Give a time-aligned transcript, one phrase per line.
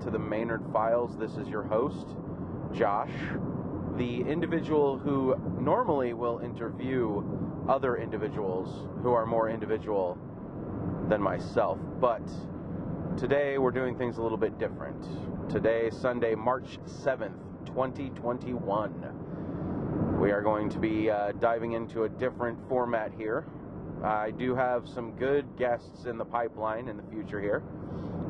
[0.00, 1.16] to the Maynerd Files.
[1.18, 2.06] This is your host,
[2.72, 3.12] Josh,
[3.96, 7.22] the individual who normally will interview
[7.68, 10.16] other individuals who are more individual
[11.10, 11.78] than myself.
[12.00, 12.22] But
[13.18, 15.50] today we're doing things a little bit different.
[15.50, 22.58] Today, Sunday, March 7th, 2021, we are going to be uh, diving into a different
[22.70, 23.44] format here.
[24.02, 27.62] I do have some good guests in the pipeline in the future here.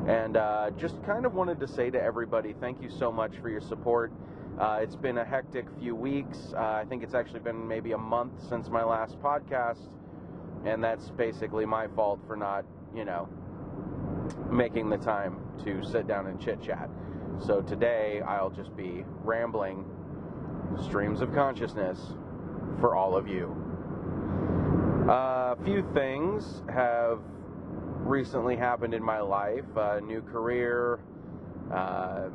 [0.07, 3.49] And uh, just kind of wanted to say to everybody, thank you so much for
[3.49, 4.11] your support.
[4.59, 6.53] Uh, it's been a hectic few weeks.
[6.55, 9.89] Uh, I think it's actually been maybe a month since my last podcast.
[10.65, 13.29] And that's basically my fault for not, you know,
[14.51, 16.89] making the time to sit down and chit chat.
[17.39, 19.85] So today I'll just be rambling
[20.83, 21.99] streams of consciousness
[22.79, 23.55] for all of you.
[25.09, 27.19] A few things have
[28.01, 30.99] recently happened in my life a new career,
[31.71, 32.29] uh,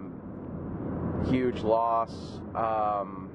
[1.29, 2.41] huge loss.
[2.55, 3.31] Um,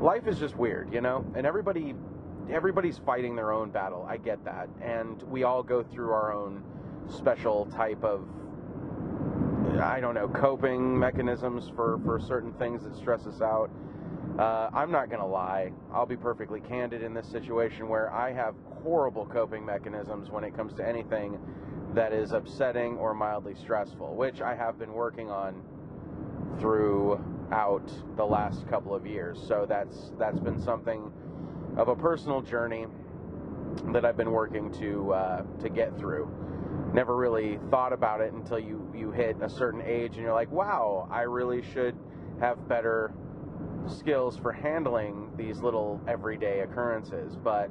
[0.00, 1.94] life is just weird, you know, and everybody.
[2.50, 4.04] Everybody's fighting their own battle.
[4.08, 4.68] I get that.
[4.82, 6.62] And we all go through our own
[7.08, 8.26] special type of
[9.80, 13.70] I don't know, coping mechanisms for, for certain things that stress us out.
[14.38, 15.72] Uh, I'm not going to lie.
[15.92, 20.56] I'll be perfectly candid in this situation where I have horrible coping mechanisms when it
[20.56, 21.38] comes to anything
[21.94, 25.62] that is upsetting or mildly stressful, which I have been working on
[26.58, 29.38] throughout the last couple of years.
[29.46, 31.12] So that's that's been something
[31.76, 32.86] of a personal journey
[33.92, 36.30] that I've been working to uh, to get through.
[36.94, 40.50] Never really thought about it until you you hit a certain age and you're like,
[40.50, 41.94] wow, I really should
[42.40, 43.12] have better
[43.88, 47.36] skills for handling these little everyday occurrences.
[47.36, 47.70] But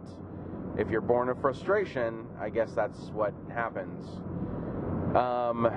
[0.78, 4.06] if you're born of frustration, I guess that's what happens.
[5.16, 5.68] Um,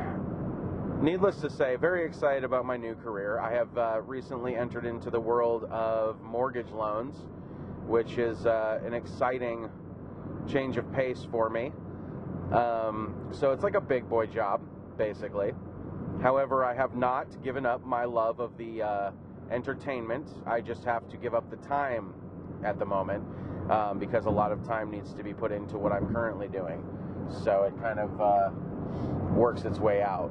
[1.03, 3.41] needless to say, very excited about my new career.
[3.41, 7.16] I have uh, recently entered into the world of mortgage loans,
[7.87, 9.69] which is uh, an exciting
[10.49, 11.72] change of pace for me.
[12.53, 14.61] Um, so it's like a big boy job,
[14.97, 15.53] basically.
[16.22, 19.11] However, I have not given up my love of the uh,
[19.50, 20.28] entertainment.
[20.47, 22.12] I just have to give up the time
[22.65, 23.25] at the moment
[23.71, 26.82] um, because a lot of time needs to be put into what I'm currently doing.
[27.43, 28.50] So it kind of uh,
[29.34, 30.31] works its way out.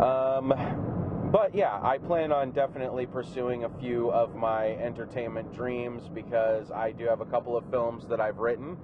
[0.00, 0.52] Um,
[1.32, 6.92] but yeah, I plan on definitely pursuing a few of my entertainment dreams because I
[6.92, 8.76] do have a couple of films that I've written.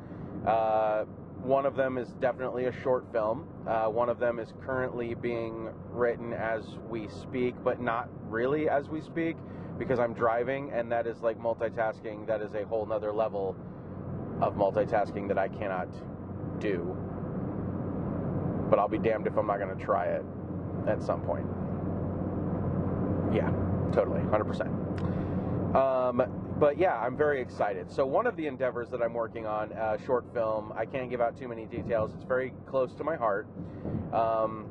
[0.46, 1.04] Uh,
[1.42, 3.48] one of them is definitely a short film.
[3.66, 8.88] Uh, one of them is currently being written as we speak, but not really as
[8.88, 9.36] we speak
[9.78, 12.26] because I'm driving, and that is like multitasking.
[12.28, 13.56] That is a whole nother level
[14.40, 15.88] of multitasking that I cannot
[16.60, 16.96] do.
[18.70, 20.24] But I'll be damned if I'm not going to try it
[20.86, 21.46] at some point.
[23.34, 23.50] Yeah,
[23.92, 25.74] totally, 100%.
[25.74, 27.90] Um, but yeah, I'm very excited.
[27.90, 31.20] So one of the endeavors that I'm working on, a short film, I can't give
[31.20, 32.12] out too many details.
[32.14, 33.48] It's very close to my heart.
[34.12, 34.66] Um,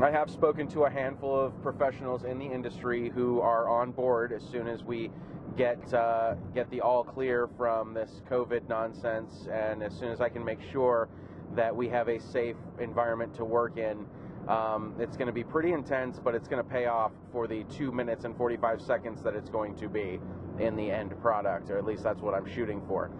[0.00, 4.32] I have spoken to a handful of professionals in the industry who are on board
[4.32, 5.12] as soon as we
[5.56, 10.28] get uh, get the all clear from this COVID nonsense, and as soon as I
[10.28, 11.08] can make sure
[11.54, 14.06] that we have a safe environment to work in.
[14.48, 17.62] Um, it's going to be pretty intense, but it's going to pay off for the
[17.64, 20.18] two minutes and 45 seconds that it's going to be
[20.58, 23.10] in the end product, or at least that's what I'm shooting for.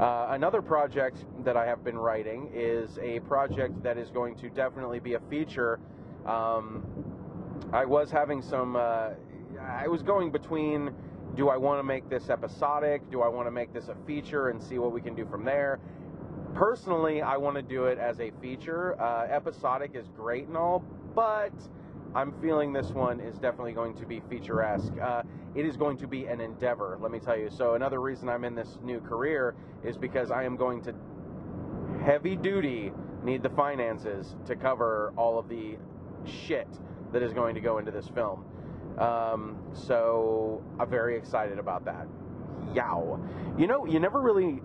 [0.00, 4.48] Uh, another project that I have been writing is a project that is going to
[4.50, 5.78] definitely be a feature.
[6.26, 6.84] Um,
[7.72, 9.10] I was having some, uh,
[9.60, 10.94] I was going between
[11.34, 13.10] do I want to make this episodic?
[13.10, 15.44] Do I want to make this a feature and see what we can do from
[15.44, 15.80] there?
[16.54, 19.00] Personally, I want to do it as a feature.
[19.00, 20.84] Uh, episodic is great and all,
[21.14, 21.52] but
[22.14, 24.92] I'm feeling this one is definitely going to be feature-esque.
[25.02, 25.22] Uh,
[25.54, 27.48] it is going to be an endeavor, let me tell you.
[27.50, 30.94] So another reason I'm in this new career is because I am going to
[32.04, 32.92] heavy duty
[33.24, 35.76] need the finances to cover all of the
[36.24, 36.68] shit
[37.12, 38.44] that is going to go into this film.
[38.98, 42.06] Um, so I'm very excited about that.
[42.74, 43.20] Yow.
[43.58, 44.60] You know, you never really,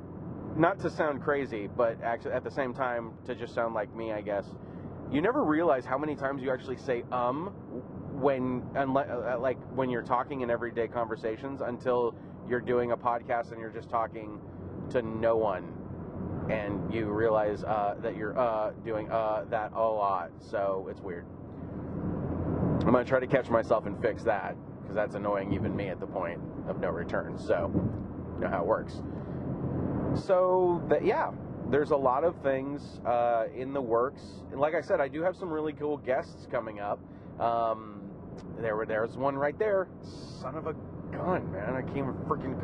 [0.57, 4.11] not to sound crazy, but actually at the same time to just sound like me,
[4.11, 4.45] I guess
[5.11, 7.47] you never realize how many times you actually say um
[8.19, 12.15] when unless, uh, like when you're talking in everyday conversations until
[12.49, 14.39] you're doing a podcast and you're just talking
[14.89, 15.73] to no one.
[16.49, 20.31] And you realize uh, that you're uh, doing uh, that a lot.
[20.39, 21.25] So it's weird.
[22.85, 25.89] I'm going to try to catch myself and fix that because that's annoying even me
[25.89, 26.39] at the point
[26.69, 27.37] of no return.
[27.37, 27.69] So
[28.35, 29.01] you know how it works.
[30.25, 31.31] So that yeah
[31.69, 34.21] there's a lot of things uh, in the works.
[34.51, 36.99] And like I said, I do have some really cool guests coming up.
[37.39, 38.01] Um,
[38.59, 39.87] there were there's one right there.
[40.41, 40.73] Son of a
[41.11, 41.75] gun, man!
[41.75, 42.57] I even freaking.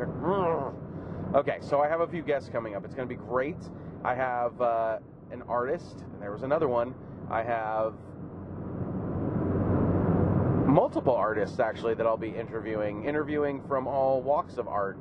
[1.34, 2.84] Okay, so I have a few guests coming up.
[2.84, 3.56] It's going to be great.
[4.04, 4.98] I have uh,
[5.32, 6.04] an artist.
[6.20, 6.94] There was another one.
[7.30, 7.94] I have
[10.66, 14.98] multiple artists actually that I'll be interviewing, interviewing from all walks of art,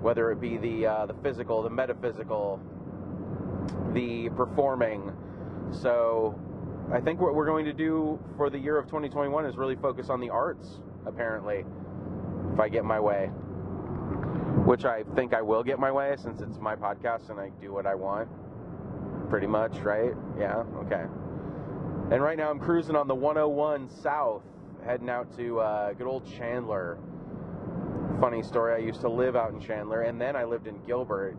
[0.00, 2.60] whether it be the uh, the physical, the metaphysical,
[3.92, 5.12] the performing.
[5.70, 6.38] So
[6.92, 10.10] I think what we're going to do for the year of 2021 is really focus
[10.10, 11.64] on the arts, apparently,
[12.52, 13.26] if I get my way.
[14.66, 17.72] Which I think I will get my way since it's my podcast and I do
[17.72, 18.28] what I want.
[19.28, 20.12] Pretty much, right?
[20.38, 21.04] Yeah, okay.
[22.12, 24.42] And right now I'm cruising on the 101 South,
[24.84, 26.98] heading out to uh, good old Chandler.
[28.20, 31.36] Funny story, I used to live out in Chandler and then I lived in Gilbert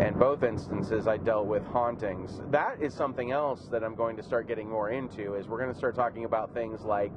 [0.00, 2.40] and both instances I dealt with hauntings.
[2.50, 5.34] That is something else that I'm going to start getting more into.
[5.34, 7.12] Is we're going to start talking about things like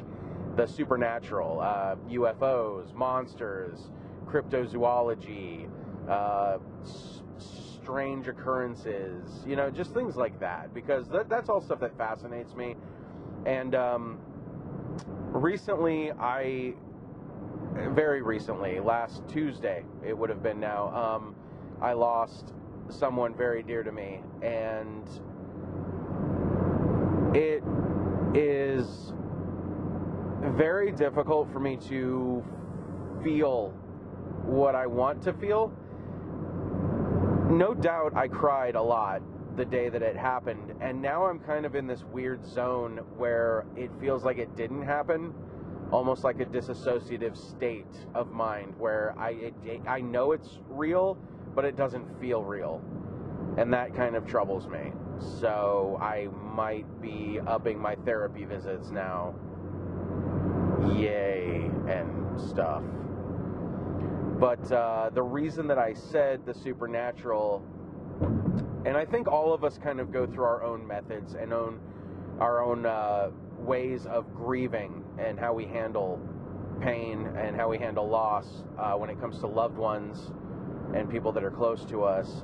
[0.58, 3.90] the supernatural, uh, UFOs, monsters,
[4.26, 5.70] cryptozoology,
[6.10, 9.46] uh, s- strange occurrences.
[9.48, 12.76] You know, just things like that because that, that's all stuff that fascinates me.
[13.46, 14.20] And um,
[15.32, 16.74] recently, I
[17.92, 20.94] very recently, last Tuesday, it would have been now.
[20.94, 21.36] Um,
[21.82, 22.54] I lost
[22.90, 25.08] someone very dear to me, and
[27.36, 27.64] it
[28.34, 29.14] is
[30.58, 32.44] very difficult for me to
[33.24, 33.70] feel
[34.46, 35.72] what I want to feel.
[37.50, 39.22] No doubt I cried a lot
[39.56, 43.66] the day that it happened, and now I'm kind of in this weird zone where
[43.76, 45.34] it feels like it didn't happen.
[45.92, 49.30] Almost like a disassociative state of mind where I
[49.64, 51.20] it, I know it's real,
[51.56, 52.82] but it doesn't feel real.
[53.58, 54.92] And that kind of troubles me.
[55.20, 59.36] So I might be upping my therapy visits now.
[60.96, 62.84] Yay, and stuff.
[64.40, 67.64] But uh, the reason that I said the supernatural,
[68.86, 71.80] and I think all of us kind of go through our own methods and own
[72.40, 73.30] our own uh,
[73.60, 76.20] ways of grieving and how we handle
[76.82, 80.32] pain and how we handle loss uh, when it comes to loved ones
[80.94, 82.44] and people that are close to us.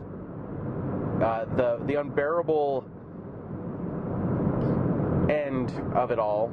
[1.22, 2.86] Uh, the the unbearable
[5.30, 6.52] end of it all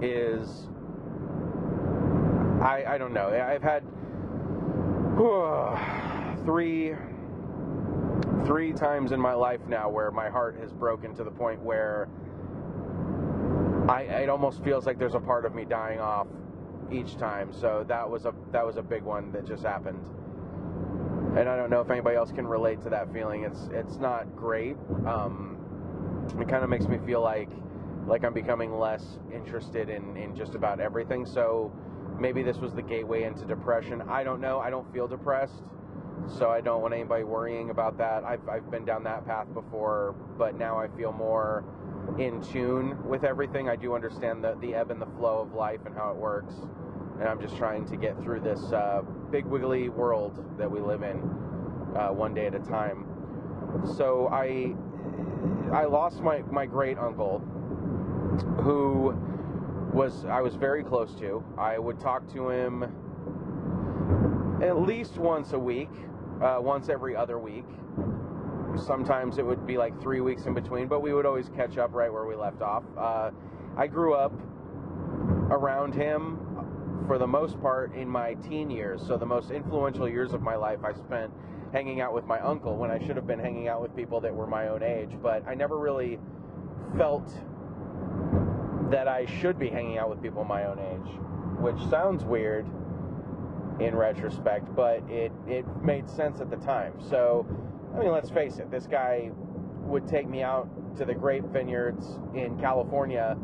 [0.00, 0.68] is
[2.60, 3.28] I I don't know.
[3.28, 3.82] I've had
[6.44, 6.94] three
[8.44, 12.08] three times in my life now where my heart has broken to the point where
[13.88, 16.26] I it almost feels like there's a part of me dying off
[16.90, 17.52] each time.
[17.52, 19.98] So that was a that was a big one that just happened
[21.36, 23.44] and I don't know if anybody else can relate to that feeling.
[23.44, 24.76] It's it's not great.
[25.06, 25.56] Um,
[26.38, 27.48] it kind of makes me feel like
[28.06, 31.24] like I'm becoming less interested in in just about everything.
[31.24, 31.72] So
[32.18, 34.02] maybe this was the gateway into depression.
[34.02, 34.60] I don't know.
[34.60, 35.62] I don't feel depressed,
[36.28, 38.24] so I don't want anybody worrying about that.
[38.24, 41.64] I've I've been down that path before, but now I feel more
[42.18, 43.70] in tune with everything.
[43.70, 46.54] I do understand the the ebb and the flow of life and how it works
[47.22, 51.04] and I'm just trying to get through this uh, big wiggly world that we live
[51.04, 51.18] in
[51.96, 53.06] uh, one day at a time.
[53.96, 54.74] So I
[55.72, 57.38] I lost my my great uncle,
[58.60, 59.16] who
[59.94, 61.44] was I was very close to.
[61.56, 62.82] I would talk to him
[64.60, 65.90] at least once a week,
[66.42, 67.66] uh, once every other week.
[68.84, 71.94] Sometimes it would be like three weeks in between, but we would always catch up
[71.94, 72.82] right where we left off.
[72.98, 73.30] Uh,
[73.76, 74.32] I grew up
[75.52, 76.41] around him
[77.06, 79.02] for the most part in my teen years.
[79.06, 81.32] So the most influential years of my life I spent
[81.72, 84.34] hanging out with my uncle when I should have been hanging out with people that
[84.34, 85.10] were my own age.
[85.22, 86.18] But I never really
[86.96, 87.32] felt
[88.90, 91.14] that I should be hanging out with people my own age,
[91.60, 92.66] which sounds weird
[93.80, 96.92] in retrospect, but it, it made sense at the time.
[97.08, 97.46] So,
[97.94, 99.30] I mean, let's face it, this guy
[99.80, 100.68] would take me out
[100.98, 103.36] to the grape vineyards in California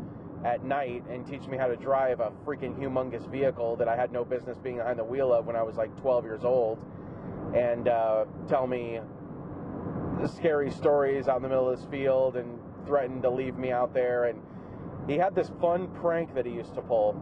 [0.45, 4.11] at night and teach me how to drive a freaking humongous vehicle that I had
[4.11, 6.79] no business being behind the wheel of when I was like 12 years old,
[7.55, 8.99] and uh, tell me
[10.35, 13.93] scary stories out in the middle of this field and threaten to leave me out
[13.93, 14.25] there.
[14.25, 14.41] And
[15.07, 17.13] he had this fun prank that he used to pull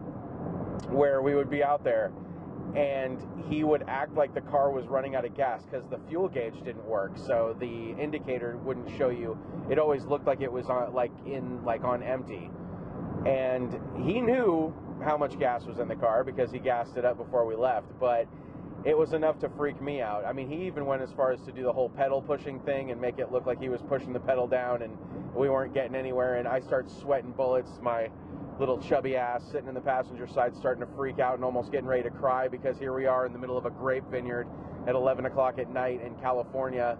[0.90, 2.12] where we would be out there
[2.76, 6.28] and he would act like the car was running out of gas because the fuel
[6.28, 9.38] gauge didn't work so the indicator wouldn't show you
[9.70, 12.50] it always looked like it was on like in like on empty
[13.28, 14.72] and he knew
[15.04, 17.86] how much gas was in the car because he gassed it up before we left.
[18.00, 18.26] But
[18.86, 20.24] it was enough to freak me out.
[20.24, 22.90] I mean, he even went as far as to do the whole pedal pushing thing
[22.90, 24.96] and make it look like he was pushing the pedal down and
[25.34, 26.36] we weren't getting anywhere.
[26.36, 27.70] And I start sweating bullets.
[27.82, 28.08] My
[28.58, 31.86] little chubby ass sitting in the passenger side starting to freak out and almost getting
[31.86, 34.48] ready to cry because here we are in the middle of a grape vineyard
[34.86, 36.96] at 11 o'clock at night in California.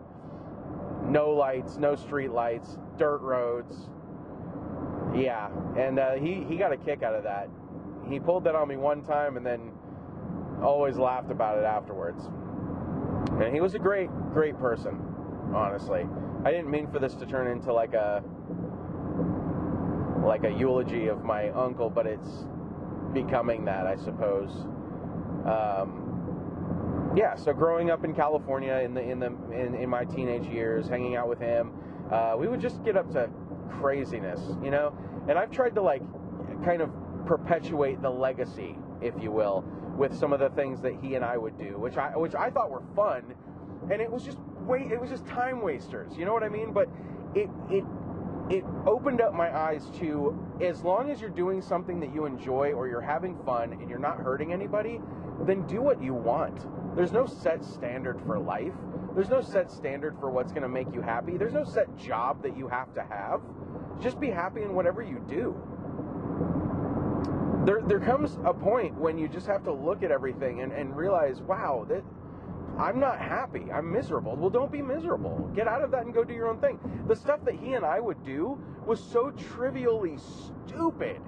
[1.05, 3.89] No lights, no street lights, dirt roads.
[5.15, 7.49] Yeah, and uh, he, he got a kick out of that.
[8.09, 9.73] He pulled that on me one time and then
[10.63, 12.23] always laughed about it afterwards.
[13.43, 15.01] And he was a great, great person,
[15.55, 16.07] honestly.
[16.45, 18.23] I didn't mean for this to turn into like a
[20.25, 22.45] like a eulogy of my uncle, but it's
[23.15, 24.51] becoming that, I suppose.
[25.47, 30.47] Um, yeah, so growing up in California in the in the in, in my teenage
[30.47, 31.73] years, hanging out with him,
[32.13, 33.29] uh, we would just get up to
[33.81, 34.97] craziness, you know.
[35.29, 36.03] And I've tried to like
[36.65, 36.91] kind of
[37.27, 39.65] perpetuate the legacy, if you will,
[39.97, 42.51] with some of the things that he and I would do, which I which I
[42.51, 43.35] thought were fun,
[43.91, 46.73] and it was just wait, it was just time wasters, you know what I mean?
[46.73, 46.89] But
[47.35, 47.85] it it
[48.51, 52.73] it opened up my eyes to as long as you're doing something that you enjoy
[52.73, 55.01] or you're having fun and you're not hurting anybody,
[55.41, 56.67] then do what you want.
[56.97, 58.73] There's no set standard for life.
[59.19, 61.37] There's no set standard for what's going to make you happy.
[61.37, 63.41] There's no set job that you have to have.
[64.01, 65.61] Just be happy in whatever you do.
[67.67, 70.97] There, there comes a point when you just have to look at everything and, and
[70.97, 72.05] realize, wow, that
[72.79, 73.73] I'm not happy.
[73.73, 74.37] I'm miserable.
[74.37, 75.51] Well, don't be miserable.
[75.53, 76.79] Get out of that and go do your own thing.
[77.09, 78.57] The stuff that he and I would do
[78.87, 80.17] was so trivially
[80.69, 81.21] stupid,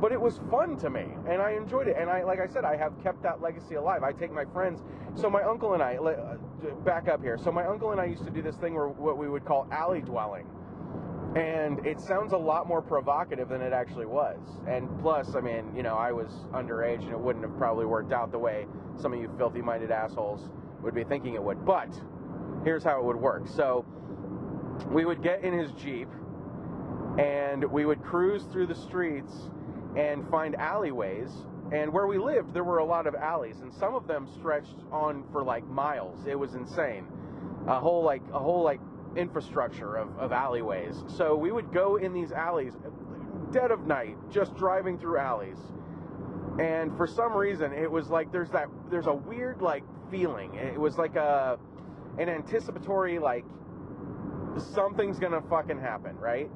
[0.00, 1.96] but it was fun to me and I enjoyed it.
[1.98, 4.02] And I, like I said, I have kept that legacy alive.
[4.02, 4.82] I take my friends.
[5.14, 6.36] So my uncle and I, uh,
[6.84, 7.38] back up here.
[7.38, 9.66] So my uncle and I used to do this thing where what we would call
[9.70, 10.46] alley dwelling.
[11.34, 14.38] And it sounds a lot more provocative than it actually was.
[14.68, 18.12] And plus, I mean, you know, I was underage and it wouldn't have probably worked
[18.12, 20.48] out the way some of you filthy minded assholes
[20.82, 21.64] would be thinking it would.
[21.64, 21.90] But
[22.64, 23.48] here's how it would work.
[23.48, 23.84] So
[24.90, 26.08] we would get in his Jeep
[27.18, 29.50] and we would cruise through the streets
[29.96, 31.30] and find alleyways.
[31.72, 34.76] And where we lived, there were a lot of alleys, and some of them stretched
[34.92, 36.26] on for like miles.
[36.26, 37.06] It was insane.
[37.66, 38.80] A whole like a whole like
[39.16, 41.02] infrastructure of, of alleyways.
[41.08, 42.74] So we would go in these alleys,
[43.50, 45.58] dead of night, just driving through alleys.
[46.60, 50.54] And for some reason, it was like there's that there's a weird like feeling.
[50.54, 51.58] It was like a
[52.18, 53.44] an anticipatory like
[54.74, 56.50] something's gonna fucking happen, right?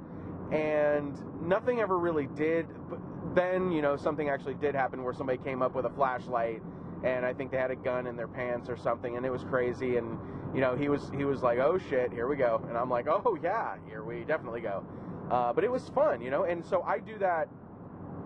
[0.52, 2.66] And nothing ever really did.
[2.88, 3.00] But
[3.34, 6.62] then you know something actually did happen where somebody came up with a flashlight,
[7.04, 9.44] and I think they had a gun in their pants or something, and it was
[9.44, 9.96] crazy.
[9.96, 10.18] And
[10.54, 13.06] you know he was he was like, oh shit, here we go, and I'm like,
[13.08, 14.84] oh yeah, here we definitely go.
[15.30, 17.48] Uh, but it was fun, you know, and so I do that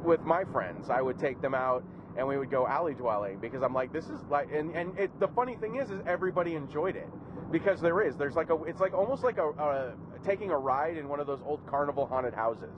[0.03, 0.89] with my friends.
[0.89, 1.85] I would take them out
[2.17, 5.19] and we would go alley dwelling because I'm like, this is like, and and it,
[5.21, 7.09] the funny thing is, is everybody enjoyed it
[7.51, 9.93] because there is, there's like a, it's like almost like a, a
[10.25, 12.75] taking a ride in one of those old carnival haunted houses.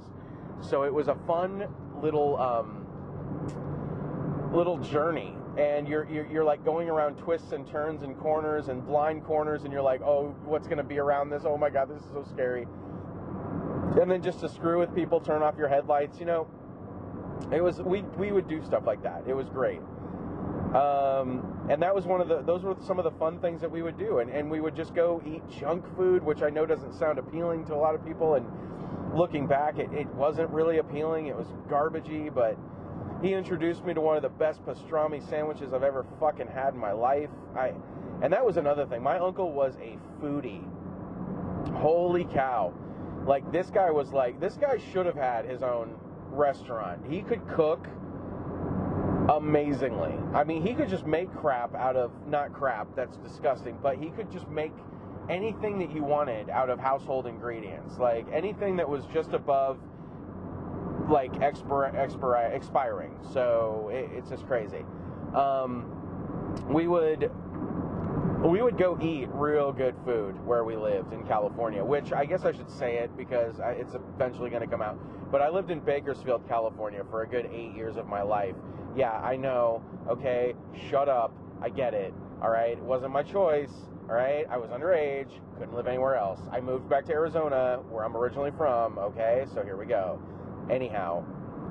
[0.61, 1.69] So it was a fun
[2.03, 2.87] little um,
[4.53, 8.87] little journey, and you're, you're you're like going around twists and turns and corners and
[8.87, 11.43] blind corners, and you're like, oh, what's gonna be around this?
[11.45, 12.67] Oh my god, this is so scary.
[14.01, 16.47] And then just to screw with people, turn off your headlights, you know
[17.53, 19.23] it was we we would do stuff like that.
[19.27, 19.81] It was great.
[20.75, 23.71] Um, and that was one of the those were some of the fun things that
[23.71, 26.67] we would do and, and we would just go eat junk food which i know
[26.67, 28.45] doesn't sound appealing to a lot of people and
[29.17, 31.27] looking back it, it wasn't really appealing.
[31.27, 32.57] It was garbagey but
[33.23, 36.81] he introduced me to one of the best pastrami sandwiches i've ever fucking had in
[36.81, 37.31] my life.
[37.57, 37.73] I
[38.23, 39.03] and that was another thing.
[39.03, 40.65] My uncle was a foodie.
[41.77, 42.73] Holy cow.
[43.27, 45.95] Like this guy was like this guy should have had his own
[46.31, 47.01] restaurant.
[47.09, 47.87] He could cook
[49.29, 50.15] amazingly.
[50.35, 54.11] I mean, he could just make crap out of not crap, that's disgusting, but he
[54.11, 54.73] could just make
[55.29, 57.99] anything that you wanted out of household ingredients.
[57.99, 59.79] Like anything that was just above
[61.09, 63.17] like expir- expir- expiring.
[63.33, 64.85] So it, it's just crazy.
[65.35, 65.93] Um,
[66.69, 67.31] we would
[68.45, 72.45] we would go eat real good food where we lived in California, which I guess
[72.45, 74.99] I should say it because I, it's eventually going to come out.
[75.33, 78.55] But I lived in Bakersfield, California for a good eight years of my life.
[78.95, 79.83] Yeah, I know.
[80.09, 80.55] Okay,
[80.91, 81.35] shut up.
[81.61, 82.15] I get it.
[82.43, 83.73] All right, it wasn't my choice.
[84.09, 86.39] All right, I was underage, couldn't live anywhere else.
[86.53, 88.99] I moved back to Arizona, where I'm originally from.
[88.99, 90.23] Okay, so here we go.
[90.71, 91.25] Anyhow,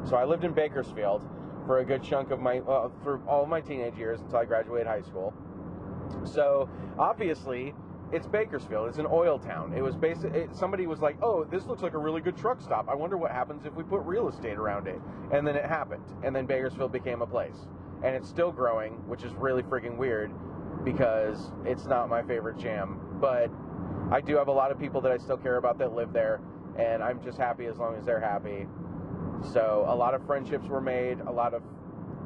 [0.03, 1.25] so I lived in Bakersfield
[1.65, 4.85] for a good chunk of my, uh, for all my teenage years until I graduated
[4.85, 5.33] high school.
[6.25, 7.73] So obviously,
[8.11, 8.89] it's Bakersfield.
[8.89, 9.71] It's an oil town.
[9.73, 12.89] It was basically somebody was like, "Oh, this looks like a really good truck stop.
[12.89, 14.99] I wonder what happens if we put real estate around it."
[15.31, 17.65] And then it happened, and then Bakersfield became a place,
[18.03, 20.31] and it's still growing, which is really freaking weird.
[20.85, 22.99] Because it's not my favorite jam.
[23.19, 23.49] But
[24.11, 26.39] I do have a lot of people that I still care about that live there,
[26.77, 28.67] and I'm just happy as long as they're happy.
[29.51, 31.63] So a lot of friendships were made, a lot of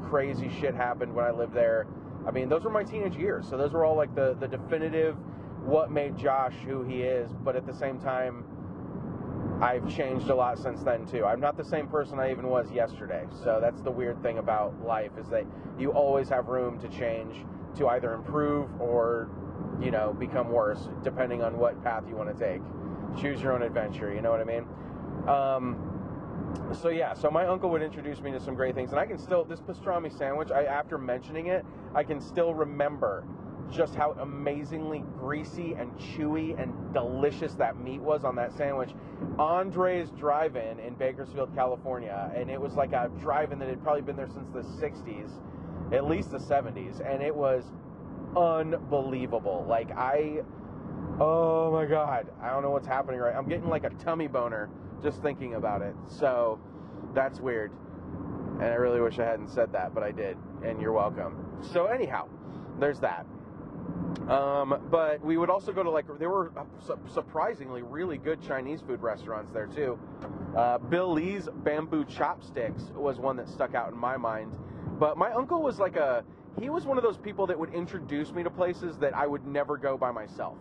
[0.09, 1.87] crazy shit happened when I lived there.
[2.27, 5.15] I mean, those were my teenage years, so those were all like the the definitive
[5.63, 7.31] what made Josh who he is.
[7.43, 8.43] But at the same time,
[9.61, 11.25] I've changed a lot since then too.
[11.25, 13.25] I'm not the same person I even was yesterday.
[13.43, 15.45] So that's the weird thing about life is that
[15.77, 17.45] you always have room to change
[17.77, 19.29] to either improve or
[19.81, 22.61] you know become worse depending on what path you want to take.
[23.19, 24.13] Choose your own adventure.
[24.13, 24.65] You know what I mean?
[25.27, 25.89] Um,
[26.81, 29.17] so yeah, so my uncle would introduce me to some great things, and I can
[29.17, 30.51] still this pastrami sandwich.
[30.51, 33.25] I after mentioning it, I can still remember
[33.71, 38.91] just how amazingly greasy and chewy and delicious that meat was on that sandwich.
[39.37, 44.15] Andre's Drive-In in Bakersfield, California, and it was like a drive-in that had probably been
[44.15, 45.31] there since the '60s,
[45.91, 47.65] at least the '70s, and it was
[48.35, 49.65] unbelievable.
[49.67, 50.43] Like I,
[51.19, 53.35] oh my god, I don't know what's happening right.
[53.35, 54.69] I'm getting like a tummy boner
[55.01, 55.95] just thinking about it.
[56.07, 56.59] So
[57.13, 57.71] that's weird.
[58.59, 60.37] And I really wish I hadn't said that, but I did.
[60.65, 61.57] And you're welcome.
[61.61, 62.27] So, anyhow,
[62.77, 63.25] there's that.
[64.27, 66.51] Um, but we would also go to like, there were
[67.07, 69.97] surprisingly really good Chinese food restaurants there too.
[70.55, 74.55] Uh, Bill Lee's Bamboo Chopsticks was one that stuck out in my mind.
[74.99, 76.23] But my uncle was like a,
[76.59, 79.47] he was one of those people that would introduce me to places that I would
[79.47, 80.57] never go by myself.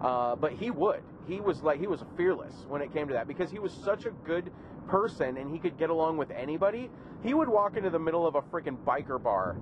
[0.00, 1.02] Uh, but he would.
[1.26, 4.06] He was like he was fearless when it came to that because he was such
[4.06, 4.50] a good
[4.86, 6.90] person and he could get along with anybody.
[7.22, 9.56] He would walk into the middle of a freaking biker bar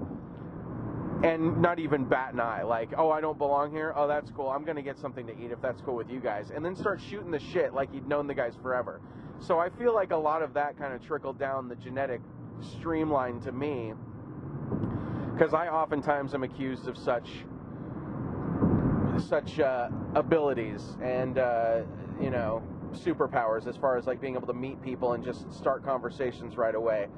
[1.24, 2.62] and not even bat an eye.
[2.62, 3.94] Like, oh, I don't belong here.
[3.96, 4.48] Oh, that's cool.
[4.48, 7.00] I'm gonna get something to eat if that's cool with you guys, and then start
[7.00, 9.00] shooting the shit like he'd known the guys forever.
[9.38, 12.20] So I feel like a lot of that kind of trickled down the genetic
[12.60, 13.94] streamline to me
[15.36, 17.28] because I oftentimes am accused of such
[19.28, 21.82] such uh, abilities and uh,
[22.20, 25.84] you know superpowers as far as like being able to meet people and just start
[25.84, 27.08] conversations right away.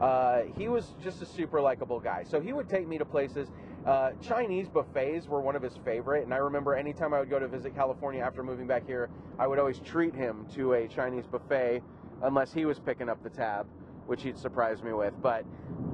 [0.00, 2.22] Uh, he was just a super likable guy.
[2.22, 3.48] So he would take me to places.
[3.86, 7.38] Uh, Chinese buffets were one of his favorite, and I remember anytime I would go
[7.38, 11.24] to visit California after moving back here, I would always treat him to a Chinese
[11.26, 11.82] buffet,
[12.22, 13.66] unless he was picking up the tab,
[14.06, 15.14] which he'd surprise me with.
[15.20, 15.44] But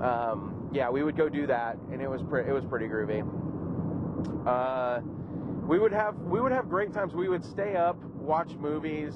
[0.00, 3.22] um, yeah, we would go do that, and it was pre- it was pretty groovy.
[4.46, 5.00] Uh,
[5.66, 7.14] we would have we would have great times.
[7.14, 9.14] We would stay up, watch movies.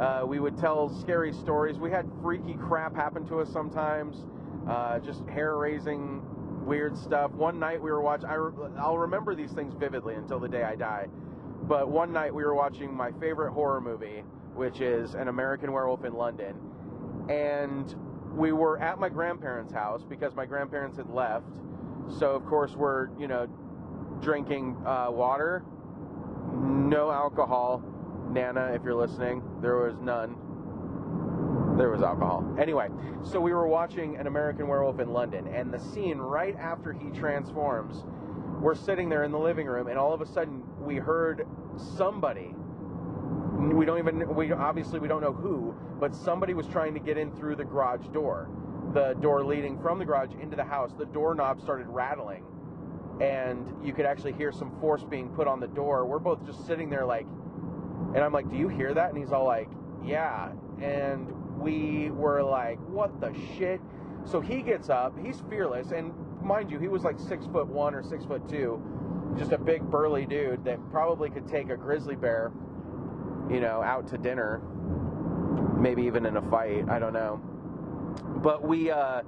[0.00, 1.78] Uh, we would tell scary stories.
[1.78, 4.24] We had freaky crap happen to us sometimes.
[4.68, 6.20] Uh, just hair raising,
[6.66, 7.30] weird stuff.
[7.32, 8.28] One night we were watching.
[8.28, 11.06] I will remember these things vividly until the day I die.
[11.62, 14.22] But one night we were watching my favorite horror movie,
[14.54, 16.54] which is An American Werewolf in London,
[17.28, 17.94] and
[18.36, 21.46] we were at my grandparents' house because my grandparents had left.
[22.18, 23.46] So of course we're you know
[24.20, 25.64] drinking uh, water
[26.56, 27.82] no alcohol.
[28.30, 30.36] Nana, if you're listening, there was none.
[31.76, 32.56] There was alcohol.
[32.58, 32.88] Anyway,
[33.22, 37.10] so we were watching An American Werewolf in London, and the scene right after he
[37.10, 38.04] transforms,
[38.60, 41.46] we're sitting there in the living room, and all of a sudden we heard
[41.76, 42.54] somebody.
[43.74, 47.18] We don't even, we obviously we don't know who, but somebody was trying to get
[47.18, 48.48] in through the garage door,
[48.94, 50.92] the door leading from the garage into the house.
[50.98, 52.44] The doorknob started rattling
[53.20, 56.06] and you could actually hear some force being put on the door.
[56.06, 57.26] We're both just sitting there like,
[58.14, 59.68] and I'm like, "Do you hear that?" And he's all like,
[60.04, 63.80] "Yeah." And we were like, "What the shit?"
[64.24, 65.16] So he gets up.
[65.18, 68.82] He's fearless, and mind you, he was like six foot one or six foot two,
[69.38, 72.52] just a big burly dude that probably could take a grizzly bear,
[73.50, 74.60] you know, out to dinner,
[75.78, 76.88] maybe even in a fight.
[76.88, 77.40] I don't know.
[78.42, 78.90] But we.
[78.90, 79.22] uh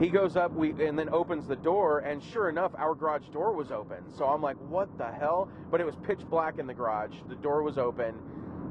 [0.00, 3.52] he goes up we and then opens the door and sure enough our garage door
[3.54, 6.74] was open so i'm like what the hell but it was pitch black in the
[6.74, 8.14] garage the door was open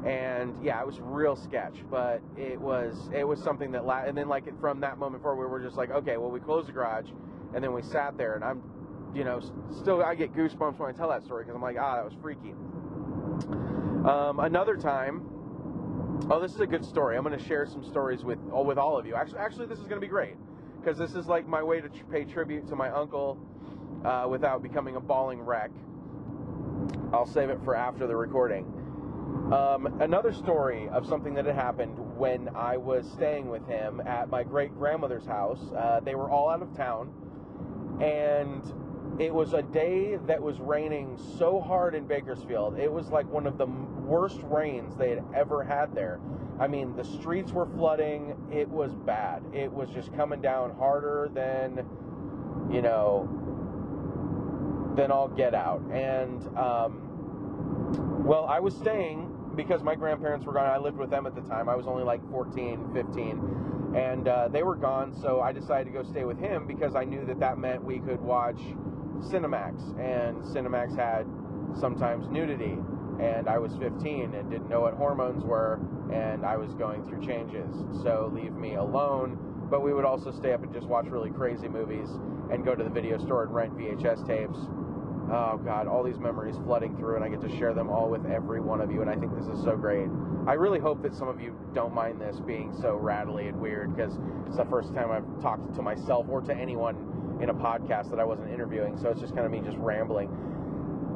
[0.05, 4.17] and yeah it was real sketch but it was it was something that la- and
[4.17, 6.73] then like from that moment forward we were just like okay well we closed the
[6.73, 7.09] garage
[7.55, 8.61] and then we sat there and i'm
[9.15, 9.39] you know
[9.79, 12.13] still i get goosebumps when i tell that story because i'm like ah that was
[12.21, 12.53] freaky
[14.07, 15.21] um, another time
[16.29, 18.77] oh this is a good story i'm going to share some stories with oh, with
[18.77, 20.35] all of you actually actually this is going to be great
[20.85, 23.39] because this is like my way to tr- pay tribute to my uncle
[24.05, 25.71] uh, without becoming a bawling wreck.
[27.11, 28.65] I'll save it for after the recording.
[29.51, 34.29] Um, another story of something that had happened when I was staying with him at
[34.29, 35.59] my great grandmother's house.
[35.75, 37.09] Uh, they were all out of town,
[37.99, 38.63] and
[39.19, 42.77] it was a day that was raining so hard in Bakersfield.
[42.77, 46.19] It was like one of the worst rains they had ever had there.
[46.59, 48.35] I mean, the streets were flooding.
[48.51, 49.43] It was bad.
[49.53, 51.85] It was just coming down harder than,
[52.69, 53.29] you know,
[54.97, 55.81] than all get out.
[55.91, 60.65] And, um, well, I was staying because my grandparents were gone.
[60.65, 61.69] I lived with them at the time.
[61.69, 63.93] I was only like 14, 15.
[63.95, 67.05] And uh, they were gone, so I decided to go stay with him because I
[67.05, 68.59] knew that that meant we could watch
[69.23, 69.81] Cinemax.
[69.99, 71.25] And Cinemax had
[71.79, 72.77] sometimes nudity.
[73.19, 75.79] And I was 15 and didn't know what hormones were,
[76.13, 77.73] and I was going through changes.
[78.03, 79.39] So leave me alone.
[79.69, 82.09] But we would also stay up and just watch really crazy movies
[82.51, 84.59] and go to the video store and rent VHS tapes
[85.31, 88.25] oh god, all these memories flooding through, and I get to share them all with
[88.25, 90.07] every one of you, and I think this is so great.
[90.47, 93.95] I really hope that some of you don't mind this being so rattly and weird
[93.95, 96.95] because it's the first time I've talked to myself or to anyone
[97.41, 100.29] in a podcast that I wasn't interviewing, so it's just kind of me just rambling.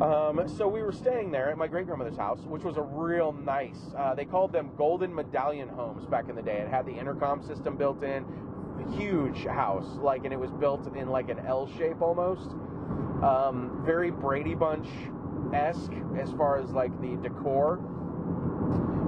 [0.02, 3.34] Um, so we were staying there at my great grandmother's house, which was a real
[3.34, 3.80] nice.
[3.98, 6.60] Uh, they called them golden medallion homes back in the day.
[6.60, 8.26] It had the intercom system built in,
[8.98, 12.52] huge house, like, and it was built in like an L shape almost.
[13.24, 14.88] Um, very Brady Bunch
[15.54, 17.78] esque as far as like the decor,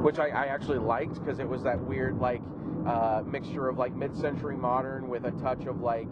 [0.01, 2.41] which I, I actually liked because it was that weird like
[2.85, 6.07] uh, mixture of like mid-century modern with a touch of like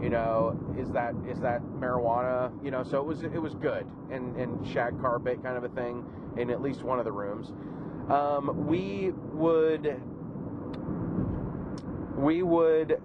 [0.00, 3.86] you know is that is that marijuana you know so it was it was good
[4.10, 6.04] and and shag carpet kind of a thing
[6.36, 7.52] in at least one of the rooms
[8.10, 10.00] um, we would
[12.16, 13.00] we would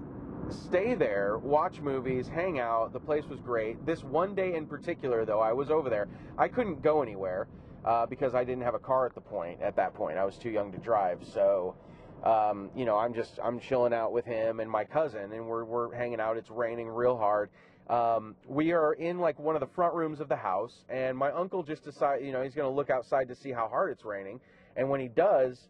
[0.49, 2.93] stay there, watch movies, hang out.
[2.93, 3.83] The place was great.
[3.85, 6.07] This one day in particular, though, I was over there.
[6.37, 7.47] I couldn't go anywhere
[7.83, 9.61] uh, because I didn't have a car at the point.
[9.61, 11.19] At that point, I was too young to drive.
[11.25, 11.75] So,
[12.23, 15.63] um, you know, I'm just I'm chilling out with him and my cousin, and we're
[15.63, 16.37] we're hanging out.
[16.37, 17.49] It's raining real hard.
[17.87, 21.31] Um, we are in like one of the front rooms of the house, and my
[21.31, 24.03] uncle just decided, you know, he's going to look outside to see how hard it's
[24.03, 24.39] raining.
[24.75, 25.69] And when he does,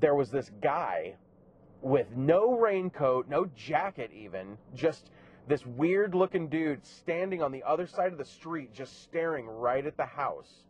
[0.00, 1.14] there was this guy
[1.82, 5.10] with no raincoat, no jacket, even, just
[5.46, 9.84] this weird looking dude standing on the other side of the street, just staring right
[9.84, 10.64] at the house.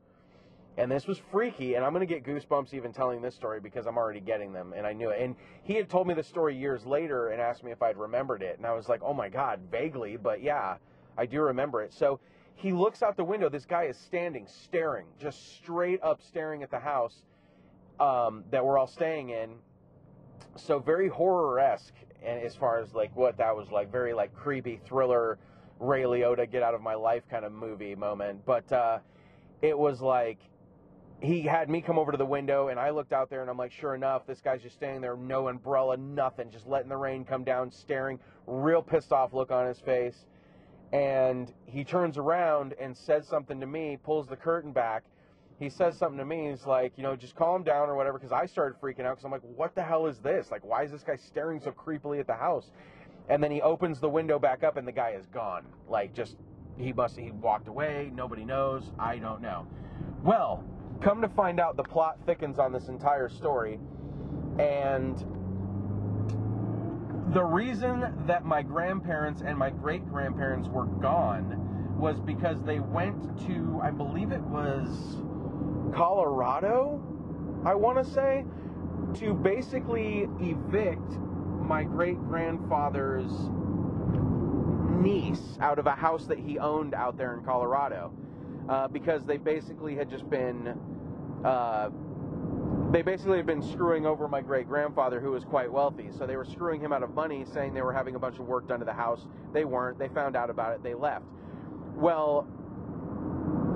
[0.78, 3.86] And this was freaky, and I'm going to get goosebumps even telling this story because
[3.86, 5.20] I'm already getting them, and I knew it.
[5.20, 8.42] And he had told me the story years later and asked me if I'd remembered
[8.42, 8.56] it.
[8.56, 10.76] And I was like, oh my God, vaguely, but yeah,
[11.18, 11.92] I do remember it.
[11.92, 12.20] So
[12.54, 13.50] he looks out the window.
[13.50, 17.26] This guy is standing, staring, just straight up staring at the house
[18.00, 19.56] um, that we're all staying in
[20.56, 24.34] so very horror esque, and as far as like what that was like, very like
[24.34, 25.38] creepy thriller,
[25.80, 28.44] Ray Liotta get out of my life kind of movie moment.
[28.44, 28.98] But uh,
[29.60, 30.38] it was like
[31.22, 33.56] he had me come over to the window, and I looked out there, and I'm
[33.56, 37.24] like, sure enough, this guy's just standing there, no umbrella, nothing, just letting the rain
[37.24, 40.26] come down, staring, real pissed off look on his face.
[40.92, 45.04] And he turns around and says something to me, pulls the curtain back,
[45.62, 46.50] he says something to me.
[46.50, 48.18] He's like, you know, just calm down or whatever.
[48.18, 50.50] Because I started freaking out because I'm like, what the hell is this?
[50.50, 52.72] Like, why is this guy staring so creepily at the house?
[53.28, 55.64] And then he opens the window back up and the guy is gone.
[55.88, 56.36] Like, just
[56.76, 58.10] he must he walked away.
[58.12, 58.90] Nobody knows.
[58.98, 59.68] I don't know.
[60.24, 60.64] Well,
[61.02, 63.78] come to find out, the plot thickens on this entire story,
[64.58, 65.18] and
[67.32, 73.38] the reason that my grandparents and my great grandparents were gone was because they went
[73.46, 75.16] to, I believe it was
[75.94, 77.00] Colorado,
[77.64, 78.44] I want to say,
[79.14, 81.18] to basically evict
[81.60, 83.32] my great grandfather's
[85.02, 88.12] niece out of a house that he owned out there in Colorado.
[88.68, 90.78] Uh, because they basically had just been,
[91.44, 91.90] uh,
[92.92, 96.10] they basically had been screwing over my great grandfather, who was quite wealthy.
[96.16, 98.46] So they were screwing him out of money, saying they were having a bunch of
[98.46, 99.26] work done to the house.
[99.52, 99.98] They weren't.
[99.98, 100.82] They found out about it.
[100.82, 101.24] They left.
[101.96, 102.46] Well,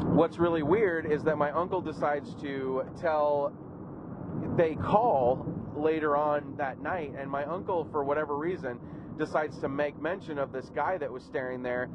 [0.04, 3.52] what's really weird is that my uncle decides to tell
[4.56, 5.46] they call
[5.76, 8.78] later on that night and my uncle for whatever reason
[9.18, 11.88] decides to make mention of this guy that was staring there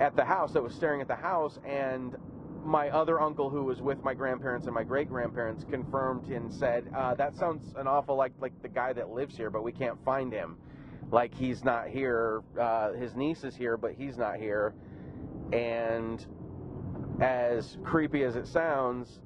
[0.00, 2.16] at the house that was staring at the house and
[2.64, 6.90] my other uncle who was with my grandparents and my great grandparents confirmed and said
[6.94, 10.02] uh, that sounds an awful like like the guy that lives here but we can't
[10.04, 10.56] find him
[11.10, 14.74] like he's not here uh, his niece is here but he's not here
[15.52, 16.26] and
[17.20, 19.20] as creepy as it sounds,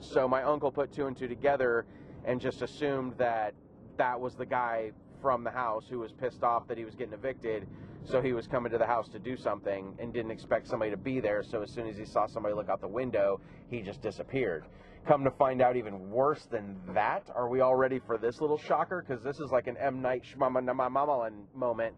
[0.00, 1.86] so my uncle put two and two together
[2.24, 3.54] and just assumed that
[3.96, 4.90] that was the guy
[5.22, 7.66] from the house who was pissed off that he was getting evicted.
[8.08, 10.96] So he was coming to the house to do something and didn't expect somebody to
[10.96, 11.42] be there.
[11.42, 14.64] So as soon as he saw somebody look out the window, he just disappeared.
[15.06, 18.58] Come to find out, even worse than that, are we all ready for this little
[18.58, 19.04] shocker?
[19.06, 21.94] Because this is like an M Night Shyamalan moment.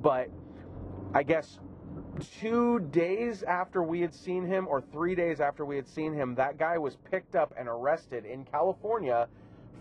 [0.00, 0.28] But
[1.12, 1.58] I guess
[2.40, 6.34] two days after we had seen him, or three days after we had seen him,
[6.36, 9.28] that guy was picked up and arrested in California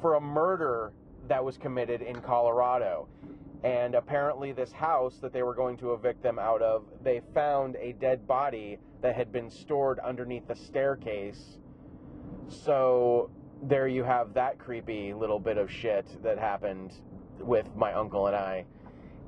[0.01, 0.91] for a murder
[1.27, 3.07] that was committed in Colorado.
[3.63, 7.75] And apparently, this house that they were going to evict them out of, they found
[7.75, 11.57] a dead body that had been stored underneath the staircase.
[12.47, 13.29] So
[13.61, 16.93] there you have that creepy little bit of shit that happened
[17.39, 18.65] with my uncle and I.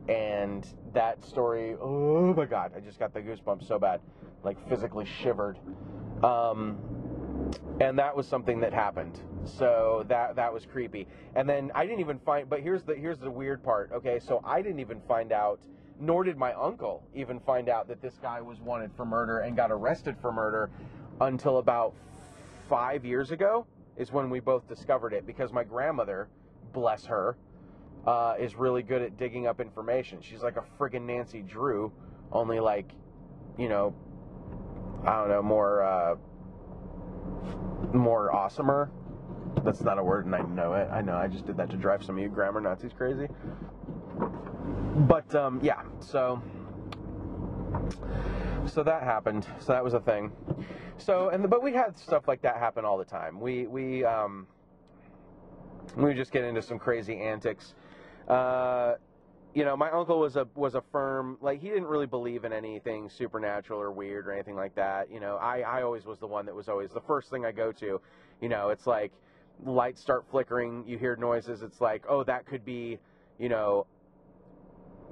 [0.10, 4.02] And that story, oh my god, I just got the goosebumps so bad,
[4.44, 5.60] like physically shivered.
[6.24, 6.78] Um,
[7.80, 9.20] and that was something that happened.
[9.46, 11.08] So that that was creepy.
[11.36, 12.50] And then I didn't even find.
[12.50, 13.92] But here's the here's the weird part.
[13.94, 15.60] Okay, so I didn't even find out,
[16.00, 19.56] nor did my uncle even find out that this guy was wanted for murder and
[19.56, 20.70] got arrested for murder
[21.22, 21.94] until about
[22.70, 23.66] five years ago
[23.98, 26.28] is when we both discovered it because my grandmother,
[26.74, 27.38] bless her,
[28.08, 30.20] uh, is really good at digging up information.
[30.22, 31.92] She's like a friggin' Nancy Drew,
[32.32, 32.92] only like,
[33.58, 33.94] you know,
[35.06, 36.16] I don't know, more uh,
[37.94, 38.90] more awesomer.
[39.64, 40.90] That's not a word, and I know it.
[40.92, 41.16] I know.
[41.16, 43.28] I just did that to drive some of you grammar Nazis crazy.
[44.82, 46.42] But um, yeah, so
[48.66, 49.46] so that happened.
[49.60, 50.32] So that was a thing.
[50.98, 53.40] So and but we had stuff like that happen all the time.
[53.40, 54.48] We we um,
[55.96, 57.76] we just get into some crazy antics.
[58.28, 58.96] Uh,
[59.54, 62.52] you know, my uncle was a was a firm like he didn't really believe in
[62.52, 65.12] anything supernatural or weird or anything like that.
[65.12, 67.52] You know, I I always was the one that was always the first thing I
[67.52, 68.02] go to.
[68.42, 69.12] You know, it's like
[69.64, 71.62] lights start flickering, you hear noises.
[71.62, 72.98] It's like, oh, that could be,
[73.38, 73.86] you know,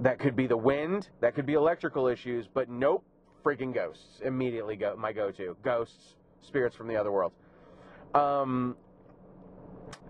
[0.00, 3.04] that could be the wind, that could be electrical issues, but nope,
[3.44, 4.20] freaking ghosts.
[4.24, 7.32] Immediately go my go to ghosts, spirits from the other world.
[8.14, 8.76] Um,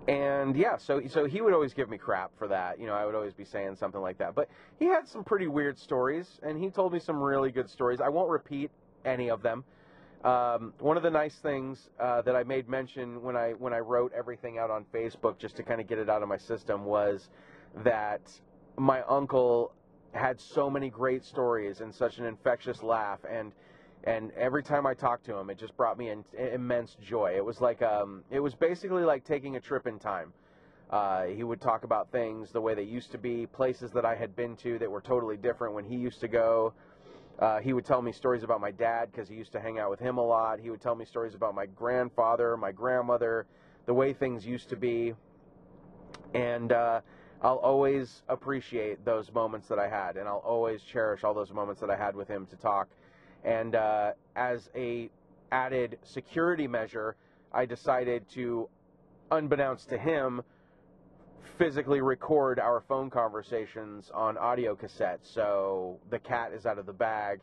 [0.09, 2.81] and yeah, so so he would always give me crap for that.
[2.81, 4.35] You know, I would always be saying something like that.
[4.35, 8.01] But he had some pretty weird stories, and he told me some really good stories.
[8.01, 8.71] I won't repeat
[9.05, 9.65] any of them.
[10.25, 13.79] Um, one of the nice things uh, that I made mention when I when I
[13.79, 16.85] wrote everything out on Facebook, just to kind of get it out of my system,
[16.85, 17.29] was
[17.85, 18.21] that
[18.77, 19.73] my uncle
[20.13, 23.53] had so many great stories and such an infectious laugh and
[24.05, 27.35] and every time I talked to him, it just brought me an immense joy.
[27.37, 30.33] It was like um, it was basically like taking a trip in time.
[30.91, 34.15] Uh, he would talk about things the way they used to be, places that I
[34.15, 36.75] had been to that were totally different when he used to go.
[37.39, 39.89] Uh, he would tell me stories about my dad because he used to hang out
[39.89, 40.61] with him a lot.
[40.61, 43.47] He would tell me stories about my grandfather, my grandmother,
[43.87, 45.15] the way things used to be.
[46.35, 47.01] And uh,
[47.41, 51.81] I'll always appreciate those moments that I had, and I'll always cherish all those moments
[51.81, 52.89] that I had with him to talk
[53.45, 55.11] and uh, as a
[55.51, 57.17] added security measure,
[57.53, 58.69] I decided to,
[59.31, 60.43] unbeknownst to him,
[61.59, 65.33] physically record our phone conversations on audio cassettes.
[65.33, 67.41] So the cat is out of the bag.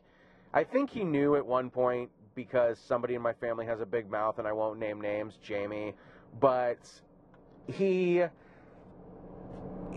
[0.54, 4.10] I think he knew at one point because somebody in my family has a big
[4.10, 5.94] mouth, and I won't name names, Jamie,
[6.40, 6.80] but
[7.68, 8.24] he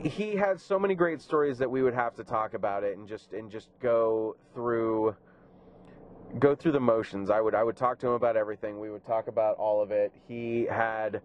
[0.04, 3.06] he had so many great stories that we would have to talk about it and
[3.06, 5.14] just and just go through
[6.38, 7.30] go through the motions.
[7.30, 8.78] I would I would talk to him about everything.
[8.78, 10.12] We would talk about all of it.
[10.28, 11.20] He had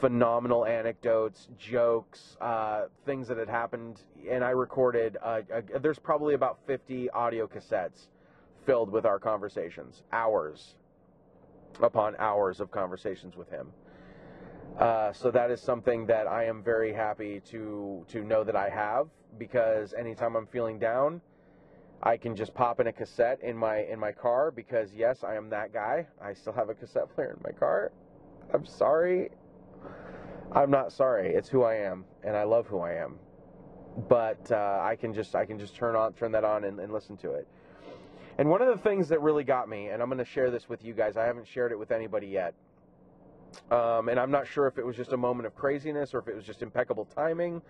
[0.00, 5.16] phenomenal anecdotes, jokes, uh, things that had happened, and I recorded.
[5.22, 8.08] Uh, uh, there's probably about 50 audio cassettes
[8.64, 10.76] filled with our conversations, hours
[11.82, 13.68] upon hours of conversations with him.
[14.78, 18.70] Uh, so that is something that I am very happy to to know that I
[18.70, 21.20] have because anytime I'm feeling down
[22.02, 25.36] I can just pop in a cassette in my in my car because yes, I
[25.36, 26.06] am that guy.
[26.20, 27.92] I still have a cassette player in my car.
[28.52, 29.30] I'm sorry.
[30.50, 31.32] I'm not sorry.
[31.34, 33.18] It's who I am, and I love who I am.
[34.08, 36.92] But uh, I can just I can just turn on turn that on and, and
[36.92, 37.46] listen to it.
[38.38, 40.68] And one of the things that really got me, and I'm going to share this
[40.68, 41.16] with you guys.
[41.16, 42.54] I haven't shared it with anybody yet.
[43.70, 46.28] Um, and I'm not sure if it was just a moment of craziness or if
[46.28, 47.60] it was just impeccable timing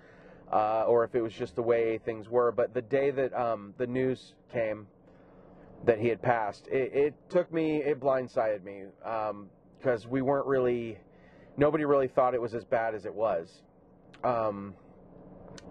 [0.52, 2.52] uh, or if it was just the way things were.
[2.52, 4.86] But the day that um, the news came
[5.84, 8.84] that he had passed, it, it took me, it blindsided me
[9.78, 10.98] because um, we weren't really,
[11.56, 13.62] nobody really thought it was as bad as it was.
[14.22, 14.74] Um,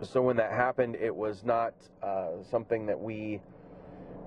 [0.01, 3.41] so when that happened, it was not uh, something that we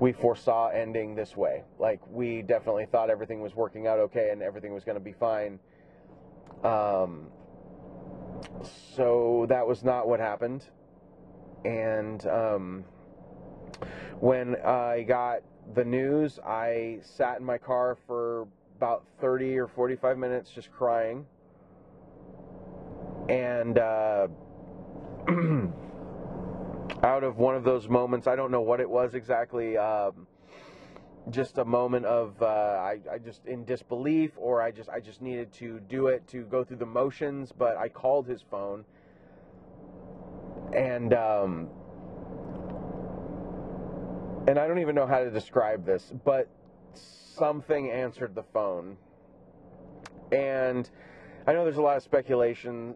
[0.01, 1.63] we foresaw ending this way.
[1.79, 5.13] Like we definitely thought everything was working out okay and everything was going to be
[5.13, 5.59] fine.
[6.65, 7.29] Um,
[8.97, 10.65] so that was not what happened.
[11.65, 12.85] And um,
[14.21, 15.43] when I got
[15.75, 21.27] the news, I sat in my car for about 30 or 45 minutes just crying.
[23.29, 24.29] And uh,
[27.03, 29.79] out of one of those moments, I don't know what it was exactly.
[29.79, 30.27] Um,
[31.31, 35.23] just a moment of uh, I, I, just in disbelief or I just I just
[35.23, 38.85] needed to do it to go through the motions but I called his phone.
[40.75, 41.69] And um,
[44.47, 46.49] and I don't even know how to describe this but
[46.95, 48.97] something answered the phone.
[50.33, 50.89] And
[51.47, 52.95] I know there's a lot of speculation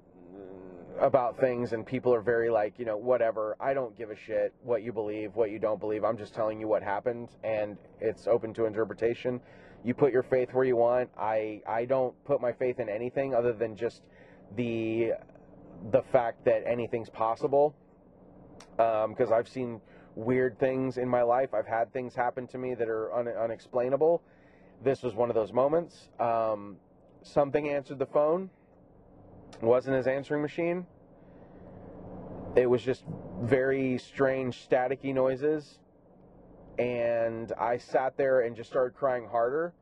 [1.00, 3.56] about things, and people are very like, you know, whatever.
[3.61, 6.04] I don't give a shit what you believe, what you don't believe.
[6.04, 9.40] I'm just telling you what happened, and it's open to interpretation.
[9.84, 11.11] You put your faith where you want.
[11.18, 14.02] I I don't put my faith in anything other than just
[14.56, 15.12] the
[15.92, 17.74] the fact that anything's possible.
[18.76, 19.80] Because um, I've seen
[20.14, 21.54] weird things in my life.
[21.54, 24.22] I've had things happen to me that are un- unexplainable.
[24.82, 26.08] This was one of those moments.
[26.18, 26.76] Um,
[27.22, 28.50] something answered the phone.
[29.61, 30.87] Wasn't his answering machine.
[32.57, 33.05] It was just
[33.42, 35.79] very strange, staticky noises.
[36.79, 39.73] And I sat there and just started crying harder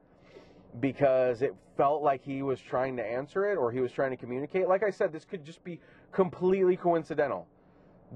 [0.81, 4.17] because it felt like he was trying to answer it or he was trying to
[4.17, 4.67] communicate.
[4.67, 5.81] Like I said, this could just be
[6.13, 7.47] completely coincidental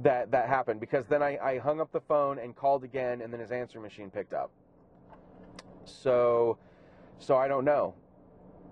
[0.03, 3.33] that that happened because then I, I hung up the phone and called again and
[3.33, 4.51] then his answering machine picked up.
[5.85, 6.59] So
[7.18, 7.94] so I don't know.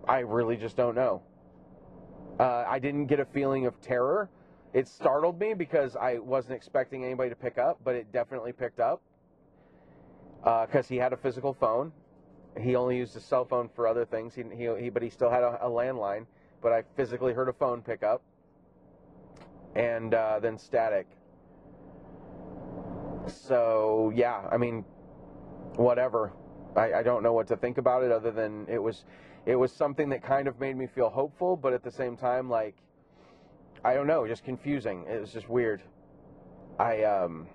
[0.07, 1.23] I really just don't know.
[2.39, 4.29] Uh, I didn't get a feeling of terror.
[4.73, 8.81] It startled me because I wasn't expecting anybody to pick up, but it definitely picked
[8.81, 9.01] up
[10.43, 11.93] because uh, he had a physical phone.
[12.61, 14.35] He only used his cell phone for other things.
[14.35, 16.27] He, he, he but he still had a, a, landline.
[16.61, 18.23] But I physically heard a phone pick up,
[19.75, 21.07] and uh, then static.
[23.27, 24.85] So yeah, I mean,
[25.77, 26.33] whatever.
[26.77, 29.05] I, I don't know what to think about it other than it was
[29.47, 32.49] it was something that kind of made me feel hopeful, but at the same time,
[32.49, 32.75] like
[33.85, 35.05] I don't know, just confusing.
[35.09, 35.83] It was just weird.
[36.79, 37.47] I um,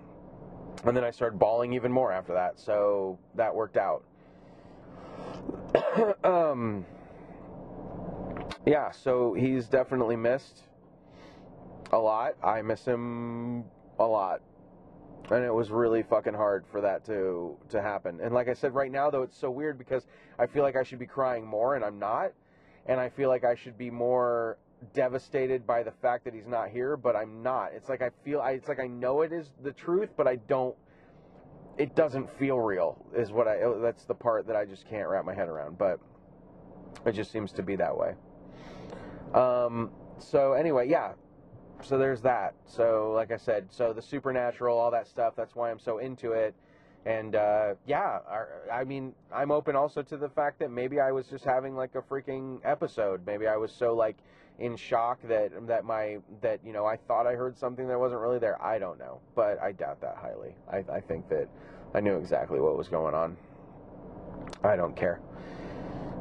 [0.86, 4.04] and then I started bawling even more after that, so that worked out.
[6.24, 6.86] um,
[8.66, 10.64] yeah, so he's definitely missed
[11.92, 12.36] a lot.
[12.44, 13.66] I miss him
[14.00, 14.42] a lot.
[15.32, 18.20] And it was really fucking hard for that to to happen.
[18.22, 20.06] And like I said, right now though, it's so weird because
[20.38, 22.34] I feel like I should be crying more, and I'm not.
[22.86, 24.58] And I feel like I should be more
[24.94, 27.72] devastated by the fact that he's not here, but I'm not.
[27.74, 30.36] It's like I feel I, it's like I know it is the truth, but I
[30.36, 30.76] don't
[31.78, 35.26] it doesn't feel real is what I that's the part that I just can't wrap
[35.26, 36.00] my head around, but
[37.06, 38.14] it just seems to be that way.
[39.34, 41.14] Um so anyway, yeah.
[41.82, 42.54] So there's that.
[42.66, 46.32] So like I said, so the supernatural, all that stuff, that's why I'm so into
[46.32, 46.54] it.
[47.06, 48.20] And uh, yeah,
[48.72, 51.96] I mean, I'm open also to the fact that maybe I was just having like
[51.96, 53.26] a freaking episode.
[53.26, 54.16] Maybe I was so like
[54.60, 58.22] in shock that that my that you know I thought I heard something that wasn't
[58.22, 58.62] really there.
[58.64, 60.56] I don't know, but I doubt that highly.
[60.72, 61.50] I, I think that
[61.94, 63.36] I knew exactly what was going on.
[64.64, 65.20] I don't care.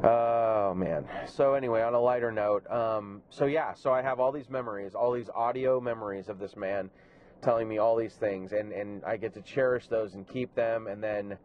[0.03, 1.07] Oh man.
[1.27, 4.95] So anyway, on a lighter note, um, so yeah, so I have all these memories,
[4.95, 6.89] all these audio memories of this man
[7.41, 10.87] telling me all these things, and and I get to cherish those and keep them,
[10.87, 11.37] and then,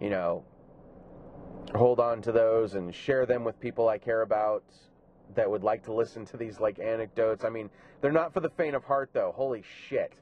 [0.00, 0.44] you know,
[1.74, 4.64] hold on to those and share them with people I care about
[5.36, 7.44] that would like to listen to these like anecdotes.
[7.44, 9.32] I mean, they're not for the faint of heart though.
[9.36, 10.12] Holy shit.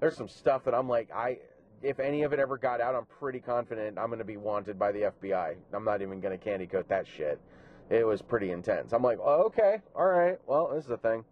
[0.00, 1.38] There's some stuff that I'm like I
[1.82, 4.78] if any of it ever got out, I'm pretty confident I'm going to be wanted
[4.78, 5.54] by the FBI.
[5.72, 7.40] I'm not even going to candy coat that shit.
[7.90, 8.92] It was pretty intense.
[8.92, 11.24] I'm like, oh, okay, all right, well, this is a thing.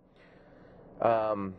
[1.00, 1.54] Um,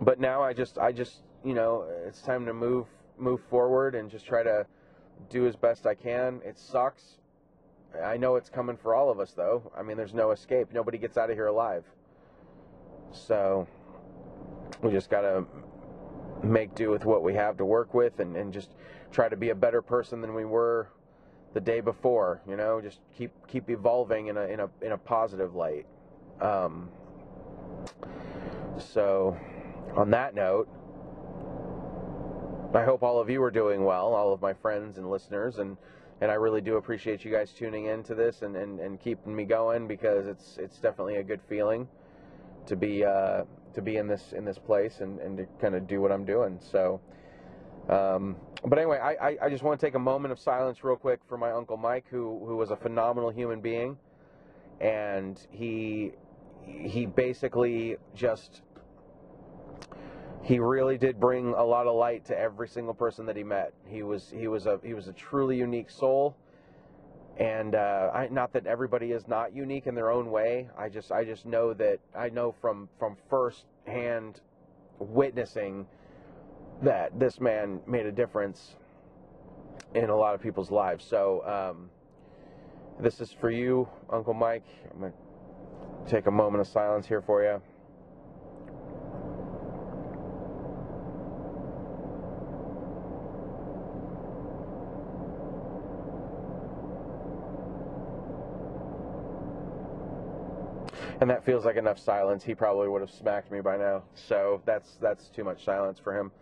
[0.00, 2.86] but now I just, I just, you know, it's time to move,
[3.18, 4.66] move forward and just try to
[5.28, 6.40] do as best I can.
[6.44, 7.18] It sucks.
[8.02, 9.70] I know it's coming for all of us, though.
[9.76, 10.68] I mean, there's no escape.
[10.72, 11.84] Nobody gets out of here alive.
[13.12, 13.68] So
[14.82, 15.44] we just got to
[16.42, 18.70] make do with what we have to work with and, and just
[19.10, 20.88] try to be a better person than we were
[21.54, 22.40] the day before.
[22.48, 25.86] You know, just keep keep evolving in a in a in a positive light.
[26.40, 26.88] Um,
[28.78, 29.36] so,
[29.94, 30.68] on that note,
[32.74, 35.76] I hope all of you are doing well, all of my friends and listeners, and
[36.20, 39.34] and I really do appreciate you guys tuning in to this and, and, and keeping
[39.34, 41.88] me going because it's it's definitely a good feeling
[42.66, 43.42] to be uh,
[43.74, 46.24] to be in this in this place and, and to kind of do what I'm
[46.24, 46.58] doing.
[46.70, 47.00] So,
[47.88, 50.96] um, but anyway, I, I, I just want to take a moment of silence real
[50.96, 53.96] quick for my uncle Mike, who who was a phenomenal human being,
[54.80, 56.12] and he
[56.64, 58.62] he basically just
[60.42, 63.72] he really did bring a lot of light to every single person that he met.
[63.86, 66.36] He was he was a he was a truly unique soul
[67.38, 70.68] and uh, I, not that everybody is not unique in their own way.
[70.76, 74.40] I just I just know that I know from from first hand
[74.98, 75.86] witnessing
[76.82, 78.76] that this man made a difference
[79.94, 81.04] in a lot of people's lives.
[81.04, 81.90] So um,
[83.00, 84.64] this is for you, Uncle Mike.
[84.92, 85.12] I'm gonna
[86.06, 87.62] take a moment of silence here for you.
[101.22, 102.42] And that feels like enough silence.
[102.42, 104.02] He probably would have smacked me by now.
[104.14, 106.32] So that's that's too much silence for him.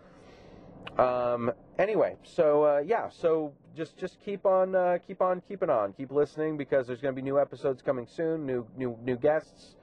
[0.99, 5.93] Um, anyway, so uh, yeah, so just just keep on uh, keep on keeping on,
[5.93, 9.77] keep listening because there's going to be new episodes coming soon, new new new guests,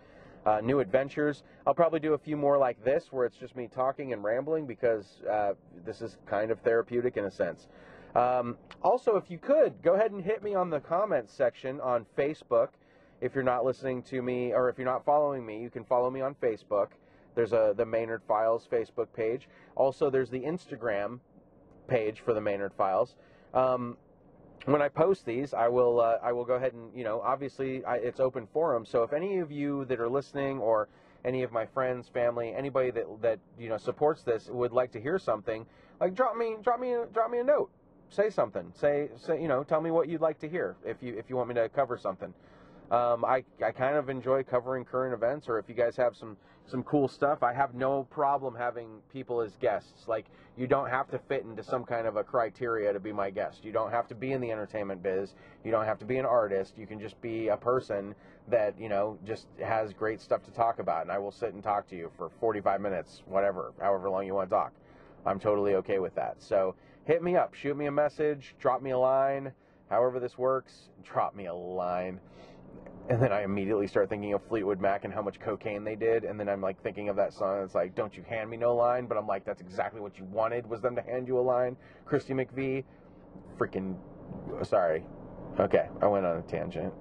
[0.48, 1.44] uh, new adventures.
[1.68, 4.66] I'll probably do a few more like this where it's just me talking and rambling
[4.66, 5.54] because uh,
[5.86, 7.68] this is kind of therapeutic in a sense.
[8.16, 12.08] Um, also, if you could go ahead and hit me on the comments section on
[12.18, 12.70] Facebook.
[13.22, 16.10] If you're not listening to me or if you're not following me, you can follow
[16.10, 16.90] me on Facebook.
[17.36, 19.48] There's a the Maynerd Files Facebook page.
[19.76, 21.20] Also, there's the Instagram
[21.88, 23.16] page for the Maynerd Files.
[23.54, 23.98] Um,
[24.66, 27.86] when I post these, I will uh, I will go ahead and you know obviously
[27.86, 28.86] I, it's open forum.
[28.86, 30.90] So if any of you that are listening or
[31.24, 35.02] any of my friends, family, anybody that that you know supports this would like to
[35.02, 35.66] hear something,
[36.00, 37.70] like drop me drop me drop me a note,
[38.10, 41.16] say something, say say you know tell me what you'd like to hear if you
[41.18, 42.34] if you want me to cover something.
[42.90, 46.38] Um, I, I kind of enjoy covering current events, or if you guys have some,
[46.66, 50.08] some cool stuff, I have no problem having people as guests.
[50.08, 53.30] Like, you don't have to fit into some kind of a criteria to be my
[53.30, 53.66] guest.
[53.66, 55.36] You don't have to be in the entertainment biz.
[55.66, 56.78] You don't have to be an artist.
[56.78, 58.16] You can just be a person
[58.48, 61.02] that, you know, just has great stuff to talk about.
[61.02, 64.34] And I will sit and talk to you for 45 minutes, whatever, however long you
[64.34, 64.72] want to talk.
[65.26, 66.38] I'm totally okay with that.
[66.40, 66.74] So
[67.04, 69.52] hit me up, shoot me a message, drop me a line,
[69.90, 72.22] however this works, drop me a line
[73.10, 76.26] and then I immediately start thinking of Fleetwood Mac and how much cocaine they did,
[76.26, 77.64] and then I'm like thinking of that song.
[77.64, 80.26] It's like, "Don't you hand me no line," but I'm like, that's exactly what you
[80.26, 81.78] wanted was them to hand you a line.
[82.06, 82.84] Christy McVie,
[83.58, 83.96] freaking,
[84.64, 85.06] sorry.
[85.60, 86.94] Okay, I went on a tangent.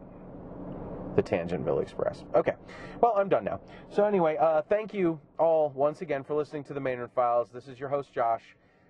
[1.16, 2.24] The Tangentville Express.
[2.34, 2.54] Okay,
[3.00, 3.60] well, I'm done now.
[3.88, 7.48] So anyway, uh, thank you all once again for listening to the Maynerd Files.
[7.52, 8.42] This is your host Josh.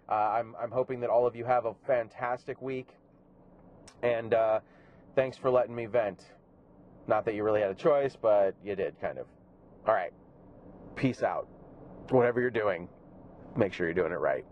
[0.08, 2.88] Uh, I'm I'm hoping that all of you have a fantastic week,
[4.02, 4.60] and uh,
[5.14, 6.35] thanks for letting me vent.
[7.08, 9.26] Not that you really had a choice, but you did, kind of.
[9.86, 10.12] All right.
[10.96, 11.46] Peace out.
[12.10, 12.88] Whatever you're doing,
[13.56, 14.44] make sure you're doing it right.